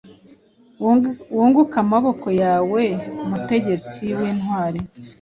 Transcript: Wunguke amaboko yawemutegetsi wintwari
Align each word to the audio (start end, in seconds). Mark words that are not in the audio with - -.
Wunguke 1.37 1.75
amaboko 1.83 2.27
yawemutegetsi 2.41 4.01
wintwari 4.17 4.79